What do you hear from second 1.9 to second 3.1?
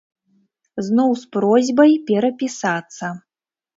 перапісацца.